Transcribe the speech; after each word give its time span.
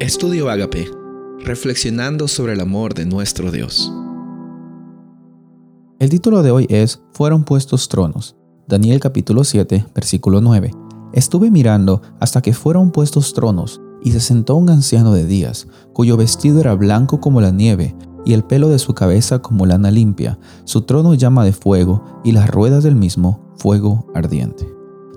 Estudio 0.00 0.48
Agape, 0.48 0.90
reflexionando 1.44 2.26
sobre 2.26 2.54
el 2.54 2.60
amor 2.60 2.94
de 2.94 3.04
nuestro 3.04 3.50
Dios. 3.50 3.92
El 5.98 6.08
título 6.08 6.42
de 6.42 6.50
hoy 6.50 6.66
es 6.70 7.02
Fueron 7.12 7.44
puestos 7.44 7.90
tronos. 7.90 8.34
Daniel 8.66 8.98
capítulo 8.98 9.44
7, 9.44 9.84
versículo 9.94 10.40
9. 10.40 10.70
Estuve 11.12 11.50
mirando 11.50 12.00
hasta 12.18 12.40
que 12.40 12.54
fueron 12.54 12.92
puestos 12.92 13.34
tronos, 13.34 13.82
y 14.02 14.12
se 14.12 14.20
sentó 14.20 14.54
un 14.56 14.70
anciano 14.70 15.12
de 15.12 15.26
días, 15.26 15.68
cuyo 15.92 16.16
vestido 16.16 16.60
era 16.60 16.72
blanco 16.72 17.20
como 17.20 17.42
la 17.42 17.50
nieve, 17.50 17.94
y 18.24 18.32
el 18.32 18.42
pelo 18.42 18.70
de 18.70 18.78
su 18.78 18.94
cabeza 18.94 19.40
como 19.40 19.66
lana 19.66 19.90
limpia, 19.90 20.38
su 20.64 20.80
trono 20.80 21.12
llama 21.12 21.44
de 21.44 21.52
fuego, 21.52 22.22
y 22.24 22.32
las 22.32 22.48
ruedas 22.48 22.84
del 22.84 22.96
mismo 22.96 23.52
fuego 23.58 24.10
ardiente. 24.14 24.66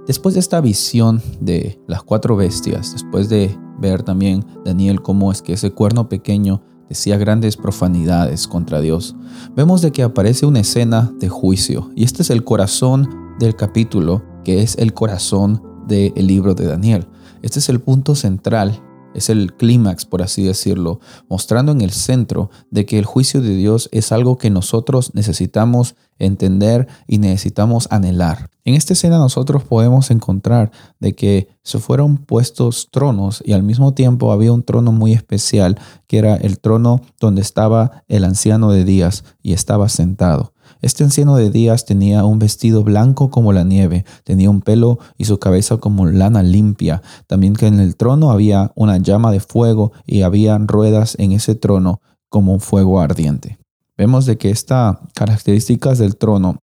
Después 0.08 0.34
de 0.34 0.42
esta 0.42 0.60
visión 0.60 1.22
de 1.40 1.82
las 1.88 2.04
cuatro 2.04 2.36
bestias, 2.36 2.92
después 2.92 3.30
de 3.30 3.58
ver 3.84 4.02
también 4.02 4.46
Daniel 4.64 5.02
cómo 5.02 5.32
es 5.32 5.42
que 5.42 5.54
ese 5.54 5.72
cuerno 5.72 6.08
pequeño 6.08 6.64
decía 6.90 7.18
grandes 7.18 7.58
profanidades 7.58 8.48
contra 8.48 8.80
Dios, 8.80 9.16
vemos 9.56 9.82
de 9.82 9.92
que 9.92 10.04
aparece 10.04 10.46
una 10.46 10.62
escena 10.62 11.12
de 11.20 11.28
juicio 11.30 11.92
y 11.96 12.04
este 12.04 12.22
es 12.22 12.30
el 12.30 12.44
corazón 12.44 13.10
del 13.40 13.56
capítulo 13.56 14.24
que 14.44 14.62
es 14.62 14.78
el 14.78 14.94
corazón 14.94 15.62
del 15.88 16.14
libro 16.16 16.56
de 16.56 16.66
Daniel. 16.66 17.08
Este 17.42 17.60
es 17.60 17.68
el 17.68 17.82
punto 17.82 18.16
central 18.16 18.82
es 19.14 19.30
el 19.30 19.54
clímax, 19.54 20.06
por 20.06 20.22
así 20.22 20.44
decirlo, 20.44 21.00
mostrando 21.30 21.72
en 21.72 21.82
el 21.82 21.92
centro 21.92 22.50
de 22.72 22.86
que 22.86 23.00
el 23.00 23.06
juicio 23.06 23.42
de 23.42 23.56
Dios 23.56 23.90
es 23.92 24.12
algo 24.12 24.38
que 24.38 24.50
nosotros 24.50 25.12
necesitamos 25.14 25.96
entender 26.20 26.88
y 27.08 27.18
necesitamos 27.18 27.88
anhelar. 27.92 28.50
En 28.66 28.76
esta 28.76 28.94
escena 28.94 29.18
nosotros 29.18 29.64
podemos 29.64 30.10
encontrar 30.10 30.72
de 31.00 31.14
que 31.14 31.50
se 31.64 31.80
fueron 31.80 32.18
puestos 32.18 32.90
tronos 32.92 33.44
y 33.46 33.54
al 33.54 33.64
mismo 33.64 33.94
tiempo 33.94 34.32
había 34.32 34.54
un 34.54 34.64
trono 34.64 34.92
muy 34.92 35.14
especial 35.14 35.78
que 36.08 36.18
era 36.18 36.36
el 36.36 36.60
trono 36.60 37.02
donde 37.20 37.42
estaba 37.42 38.04
el 38.08 38.24
anciano 38.24 38.72
de 38.72 38.86
Días 38.86 39.26
y 39.42 39.54
estaba 39.54 39.90
sentado. 39.90 40.53
Este 40.82 41.04
anciano 41.04 41.36
de 41.36 41.50
Días 41.50 41.86
tenía 41.86 42.26
un 42.26 42.40
vestido 42.40 42.84
blanco 42.84 43.30
como 43.30 43.54
la 43.54 43.64
nieve, 43.64 44.06
tenía 44.24 44.50
un 44.50 44.62
pelo 44.62 45.00
y 45.18 45.26
su 45.26 45.40
cabeza 45.40 45.78
como 45.78 46.06
lana 46.06 46.44
limpia. 46.44 47.02
También 47.28 47.54
que 47.56 47.68
en 47.68 47.80
el 47.80 47.96
trono 47.96 48.32
había 48.32 48.72
una 48.76 48.98
llama 48.98 49.32
de 49.32 49.40
fuego 49.40 49.92
y 50.06 50.22
había 50.22 50.58
ruedas 50.58 51.16
en 51.20 51.32
ese 51.32 51.56
trono 51.56 52.02
como 52.30 52.54
un 52.54 52.60
fuego 52.60 53.00
ardiente. 53.00 53.58
Vemos 53.98 54.26
de 54.26 54.38
que 54.38 54.50
estas 54.50 54.98
características 55.14 56.00
del 56.00 56.16
trono 56.18 56.58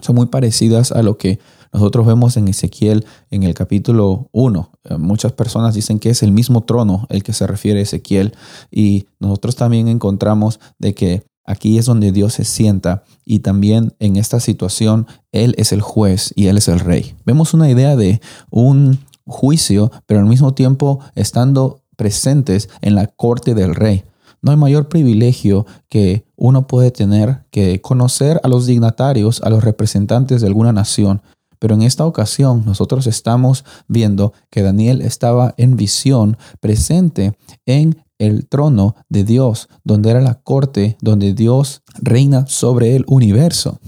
son 0.00 0.16
muy 0.16 0.26
parecidas 0.26 0.90
a 0.90 1.02
lo 1.02 1.18
que 1.18 1.38
nosotros 1.72 2.06
vemos 2.06 2.36
en 2.36 2.48
Ezequiel 2.48 3.06
en 3.30 3.42
el 3.42 3.54
capítulo 3.54 4.28
1. 4.32 4.70
Eh, 4.84 4.96
muchas 4.98 5.32
personas 5.32 5.74
dicen 5.74 5.98
que 5.98 6.10
es 6.10 6.22
el 6.22 6.32
mismo 6.32 6.64
trono 6.64 7.06
el 7.08 7.22
que 7.22 7.32
se 7.32 7.46
refiere 7.46 7.80
a 7.80 7.82
Ezequiel 7.82 8.34
y 8.70 9.06
nosotros 9.20 9.56
también 9.56 9.88
encontramos 9.88 10.60
de 10.78 10.94
que 10.94 11.22
aquí 11.44 11.78
es 11.78 11.86
donde 11.86 12.12
Dios 12.12 12.34
se 12.34 12.44
sienta 12.44 13.04
y 13.24 13.40
también 13.40 13.94
en 13.98 14.16
esta 14.16 14.40
situación 14.40 15.06
Él 15.32 15.54
es 15.58 15.72
el 15.72 15.80
juez 15.80 16.32
y 16.36 16.46
Él 16.46 16.58
es 16.58 16.68
el 16.68 16.80
rey. 16.80 17.14
Vemos 17.24 17.54
una 17.54 17.70
idea 17.70 17.96
de 17.96 18.20
un 18.50 18.98
juicio, 19.26 19.90
pero 20.06 20.20
al 20.20 20.26
mismo 20.26 20.54
tiempo 20.54 21.00
estando 21.14 21.82
presentes 21.96 22.68
en 22.80 22.94
la 22.94 23.06
corte 23.06 23.54
del 23.54 23.74
rey. 23.74 24.04
No 24.40 24.50
hay 24.50 24.56
mayor 24.56 24.88
privilegio 24.88 25.66
que 25.88 26.24
uno 26.36 26.66
puede 26.66 26.90
tener 26.90 27.44
que 27.50 27.80
conocer 27.80 28.40
a 28.42 28.48
los 28.48 28.66
dignatarios, 28.66 29.40
a 29.42 29.50
los 29.50 29.62
representantes 29.62 30.40
de 30.40 30.48
alguna 30.48 30.72
nación. 30.72 31.22
Pero 31.60 31.76
en 31.76 31.82
esta 31.82 32.04
ocasión 32.04 32.64
nosotros 32.66 33.06
estamos 33.06 33.64
viendo 33.86 34.32
que 34.50 34.62
Daniel 34.62 35.00
estaba 35.00 35.54
en 35.58 35.76
visión 35.76 36.36
presente 36.58 37.38
en 37.66 38.02
el 38.18 38.48
trono 38.48 38.94
de 39.08 39.24
Dios, 39.24 39.68
donde 39.84 40.10
era 40.10 40.20
la 40.20 40.34
corte, 40.34 40.96
donde 41.00 41.34
Dios 41.34 41.82
reina 42.00 42.46
sobre 42.46 42.96
el 42.96 43.04
universo. 43.08 43.80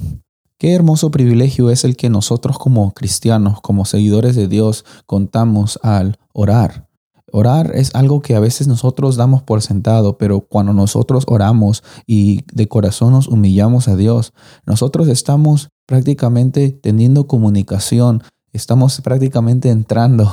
Qué 0.58 0.72
hermoso 0.72 1.10
privilegio 1.10 1.70
es 1.70 1.84
el 1.84 1.96
que 1.96 2.08
nosotros 2.08 2.58
como 2.58 2.92
cristianos, 2.92 3.60
como 3.60 3.84
seguidores 3.84 4.36
de 4.36 4.48
Dios, 4.48 4.84
contamos 5.06 5.78
al 5.82 6.18
orar. 6.32 6.88
Orar 7.32 7.72
es 7.74 7.94
algo 7.94 8.22
que 8.22 8.36
a 8.36 8.40
veces 8.40 8.68
nosotros 8.68 9.16
damos 9.16 9.42
por 9.42 9.60
sentado, 9.60 10.18
pero 10.18 10.40
cuando 10.40 10.72
nosotros 10.72 11.24
oramos 11.26 11.82
y 12.06 12.44
de 12.54 12.68
corazón 12.68 13.12
nos 13.12 13.26
humillamos 13.26 13.88
a 13.88 13.96
Dios, 13.96 14.32
nosotros 14.64 15.08
estamos 15.08 15.70
prácticamente 15.84 16.70
teniendo 16.70 17.26
comunicación, 17.26 18.22
estamos 18.52 19.00
prácticamente 19.00 19.70
entrando 19.70 20.32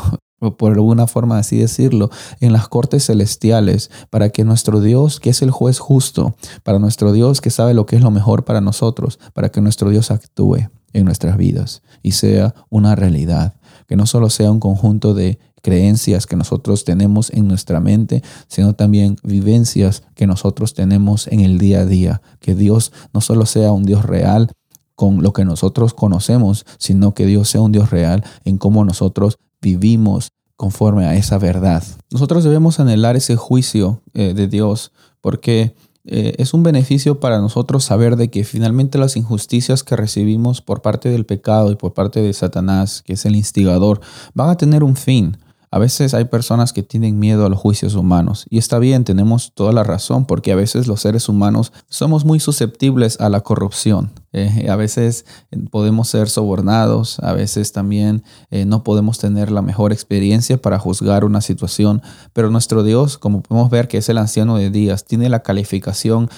por 0.58 0.74
alguna 0.74 1.08
forma 1.08 1.38
así 1.38 1.58
decirlo, 1.58 2.10
en 2.40 2.52
las 2.52 2.68
cortes 2.68 3.06
celestiales, 3.06 3.92
para 4.10 4.30
que 4.30 4.44
nuestro 4.44 4.82
Dios, 4.82 5.20
que 5.20 5.30
es 5.30 5.42
el 5.42 5.52
juez 5.52 5.80
justo, 5.80 6.36
para 6.64 6.80
nuestro 6.80 7.14
Dios 7.14 7.42
que 7.42 7.52
sabe 7.52 7.74
lo 7.74 7.86
que 7.86 7.96
es 7.96 8.02
lo 8.02 8.12
mejor 8.12 8.44
para 8.44 8.62
nosotros, 8.62 9.20
para 9.34 9.50
que 9.50 9.62
nuestro 9.62 9.90
Dios 9.90 10.10
actúe 10.10 10.70
en 10.94 11.06
nuestras 11.06 11.38
vidas 11.38 11.84
y 12.02 12.14
sea 12.14 12.56
una 12.70 12.96
realidad, 12.96 13.54
que 13.88 13.96
no 13.96 14.06
solo 14.06 14.30
sea 14.30 14.52
un 14.52 14.60
conjunto 14.60 15.14
de 15.14 15.40
creencias 15.62 16.26
que 16.26 16.36
nosotros 16.36 16.86
tenemos 16.86 17.30
en 17.32 17.48
nuestra 17.48 17.80
mente, 17.80 18.24
sino 18.48 18.74
también 18.74 19.18
vivencias 19.24 20.04
que 20.16 20.28
nosotros 20.28 20.74
tenemos 20.74 21.28
en 21.28 21.42
el 21.42 21.60
día 21.60 21.82
a 21.82 21.86
día. 21.86 22.22
Que 22.40 22.56
Dios 22.56 22.92
no 23.14 23.22
solo 23.22 23.46
sea 23.46 23.72
un 23.72 23.84
Dios 23.84 24.04
real 24.04 24.52
con 24.96 25.22
lo 25.24 25.34
que 25.34 25.46
nosotros 25.46 25.94
conocemos, 25.94 26.66
sino 26.78 27.14
que 27.14 27.26
Dios 27.26 27.50
sea 27.50 27.62
un 27.62 27.72
Dios 27.72 27.92
real 27.92 28.24
en 28.44 28.58
cómo 28.58 28.86
nosotros 28.86 29.38
vivimos 29.62 30.30
conforme 30.56 31.06
a 31.06 31.16
esa 31.16 31.38
verdad. 31.38 31.84
Nosotros 32.12 32.44
debemos 32.44 32.80
anhelar 32.80 33.16
ese 33.16 33.36
juicio 33.36 34.02
eh, 34.14 34.34
de 34.34 34.48
Dios 34.48 34.92
porque 35.22 35.76
eh, 36.04 36.36
es 36.38 36.54
un 36.54 36.64
beneficio 36.64 37.20
para 37.20 37.40
nosotros 37.40 37.84
saber 37.84 38.16
de 38.16 38.30
que 38.30 38.44
finalmente 38.44 38.98
las 38.98 39.16
injusticias 39.16 39.84
que 39.84 39.96
recibimos 39.96 40.62
por 40.62 40.82
parte 40.82 41.10
del 41.10 41.26
pecado 41.26 41.72
y 41.72 41.76
por 41.76 41.94
parte 41.94 42.22
de 42.22 42.34
Satanás, 42.34 43.04
que 43.04 43.14
es 43.14 43.26
el 43.26 43.36
instigador, 43.36 44.02
van 44.34 44.50
a 44.50 44.58
tener 44.58 44.84
un 44.84 44.96
fin. 44.96 45.38
A 45.74 45.80
veces 45.80 46.14
hay 46.14 46.26
personas 46.26 46.74
que 46.74 46.84
tienen 46.84 47.18
miedo 47.18 47.46
a 47.46 47.50
los 47.50 47.58
juicios 47.58 47.96
humanos 47.96 48.46
y 48.50 48.58
está 48.58 48.78
bien, 48.78 49.06
tenemos 49.06 49.54
toda 49.54 49.72
la 49.72 49.86
razón 49.86 50.26
porque 50.26 50.52
a 50.52 50.56
veces 50.58 50.86
los 50.86 51.00
seres 51.00 51.30
humanos 51.30 51.72
somos 51.88 52.26
muy 52.26 52.42
susceptibles 52.42 53.22
a 53.22 53.30
la 53.30 53.40
corrupción. 53.40 54.12
Eh, 54.34 54.68
a 54.70 54.76
veces 54.76 55.26
eh, 55.52 55.58
podemos 55.72 56.10
ser 56.10 56.30
sobornados, 56.30 57.20
a 57.20 57.32
veces 57.32 57.72
también 57.72 58.24
eh, 58.50 58.66
no 58.66 58.84
podemos 58.84 59.18
tener 59.18 59.50
la 59.50 59.62
mejor 59.62 59.94
experiencia 59.94 60.62
para 60.62 60.78
juzgar 60.78 61.24
una 61.24 61.40
situación, 61.40 62.02
pero 62.34 62.50
nuestro 62.50 62.84
Dios, 62.84 63.18
como 63.18 63.42
podemos 63.42 63.70
ver 63.70 63.88
que 63.88 63.98
es 63.98 64.10
el 64.10 64.18
anciano 64.18 64.58
de 64.58 64.72
días, 64.72 65.06
tiene 65.06 65.30
la 65.30 65.42
calificación 65.42 66.30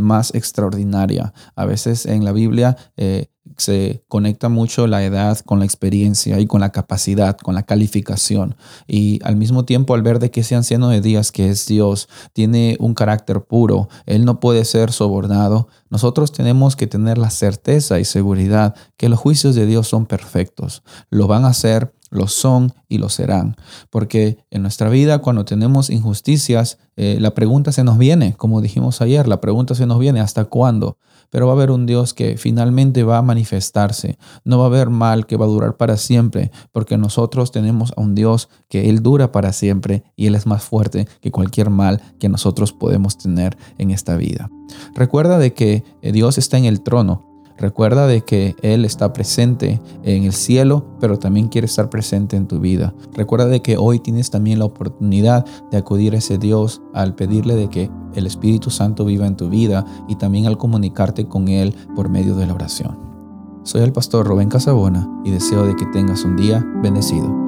más 0.00 0.34
extraordinaria. 0.34 1.32
A 1.56 1.64
veces 1.64 2.06
en 2.06 2.24
la 2.24 2.32
Biblia 2.32 2.76
se 3.56 4.04
conecta 4.08 4.48
mucho 4.48 4.86
la 4.86 5.04
edad 5.04 5.38
con 5.40 5.58
la 5.58 5.64
experiencia 5.64 6.40
y 6.40 6.46
con 6.46 6.60
la 6.60 6.70
capacidad, 6.70 7.36
con 7.36 7.54
la 7.54 7.62
calificación. 7.64 8.56
Y 8.86 9.20
al 9.24 9.36
mismo 9.36 9.64
tiempo, 9.64 9.94
al 9.94 10.02
ver 10.02 10.18
de 10.18 10.30
que 10.30 10.40
ese 10.40 10.54
anciano 10.54 10.88
de 10.88 11.00
días, 11.00 11.32
que 11.32 11.48
es 11.48 11.66
Dios, 11.66 12.08
tiene 12.32 12.76
un 12.80 12.94
carácter 12.94 13.42
puro, 13.42 13.88
él 14.06 14.24
no 14.24 14.40
puede 14.40 14.64
ser 14.64 14.92
sobornado, 14.92 15.68
nosotros 15.90 16.32
tenemos 16.32 16.76
que 16.76 16.86
tener 16.86 17.18
la 17.18 17.30
certeza 17.30 18.00
y 18.00 18.04
seguridad 18.04 18.74
que 18.96 19.08
los 19.08 19.18
juicios 19.18 19.54
de 19.54 19.66
Dios 19.66 19.88
son 19.88 20.06
perfectos. 20.06 20.82
Lo 21.10 21.26
van 21.26 21.44
a 21.44 21.48
hacer 21.48 21.92
lo 22.12 22.28
son 22.28 22.74
y 22.88 22.98
lo 22.98 23.08
serán. 23.08 23.56
Porque 23.90 24.38
en 24.50 24.62
nuestra 24.62 24.88
vida, 24.90 25.18
cuando 25.18 25.44
tenemos 25.44 25.90
injusticias, 25.90 26.78
eh, 26.96 27.16
la 27.18 27.32
pregunta 27.32 27.72
se 27.72 27.84
nos 27.84 27.98
viene, 27.98 28.34
como 28.34 28.60
dijimos 28.60 29.00
ayer, 29.00 29.26
la 29.26 29.40
pregunta 29.40 29.74
se 29.74 29.86
nos 29.86 29.98
viene, 29.98 30.20
¿hasta 30.20 30.44
cuándo? 30.44 30.98
Pero 31.32 31.46
va 31.46 31.54
a 31.54 31.56
haber 31.56 31.70
un 31.70 31.86
Dios 31.86 32.12
que 32.12 32.36
finalmente 32.36 33.04
va 33.04 33.16
a 33.16 33.22
manifestarse. 33.22 34.18
No 34.44 34.58
va 34.58 34.64
a 34.64 34.66
haber 34.66 34.90
mal 34.90 35.26
que 35.26 35.38
va 35.38 35.46
a 35.46 35.48
durar 35.48 35.78
para 35.78 35.96
siempre, 35.96 36.52
porque 36.72 36.98
nosotros 36.98 37.50
tenemos 37.50 37.94
a 37.96 38.02
un 38.02 38.14
Dios 38.14 38.50
que 38.68 38.90
Él 38.90 39.02
dura 39.02 39.32
para 39.32 39.54
siempre 39.54 40.04
y 40.14 40.26
Él 40.26 40.34
es 40.34 40.46
más 40.46 40.62
fuerte 40.62 41.08
que 41.22 41.30
cualquier 41.30 41.70
mal 41.70 42.02
que 42.20 42.28
nosotros 42.28 42.74
podemos 42.74 43.16
tener 43.16 43.56
en 43.78 43.90
esta 43.90 44.16
vida. 44.16 44.50
Recuerda 44.94 45.38
de 45.38 45.54
que 45.54 45.84
eh, 46.02 46.12
Dios 46.12 46.36
está 46.36 46.58
en 46.58 46.66
el 46.66 46.82
trono 46.82 47.31
Recuerda 47.58 48.06
de 48.06 48.22
que 48.22 48.56
Él 48.62 48.84
está 48.84 49.12
presente 49.12 49.80
en 50.02 50.24
el 50.24 50.32
cielo, 50.32 50.84
pero 51.00 51.18
también 51.18 51.48
quiere 51.48 51.66
estar 51.66 51.90
presente 51.90 52.36
en 52.36 52.46
tu 52.46 52.60
vida. 52.60 52.94
Recuerda 53.14 53.46
de 53.46 53.62
que 53.62 53.76
hoy 53.76 53.98
tienes 53.98 54.30
también 54.30 54.58
la 54.58 54.64
oportunidad 54.64 55.44
de 55.70 55.78
acudir 55.78 56.14
a 56.14 56.18
ese 56.18 56.38
Dios 56.38 56.82
al 56.94 57.14
pedirle 57.14 57.54
de 57.54 57.68
que 57.68 57.90
el 58.14 58.26
Espíritu 58.26 58.70
Santo 58.70 59.04
viva 59.04 59.26
en 59.26 59.36
tu 59.36 59.48
vida 59.48 59.84
y 60.08 60.16
también 60.16 60.46
al 60.46 60.58
comunicarte 60.58 61.26
con 61.26 61.48
Él 61.48 61.74
por 61.94 62.08
medio 62.08 62.34
de 62.36 62.46
la 62.46 62.54
oración. 62.54 62.98
Soy 63.64 63.82
el 63.82 63.92
pastor 63.92 64.26
Rubén 64.26 64.48
Casabona 64.48 65.08
y 65.24 65.30
deseo 65.30 65.64
de 65.64 65.76
que 65.76 65.86
tengas 65.86 66.24
un 66.24 66.36
día 66.36 66.66
bendecido. 66.82 67.41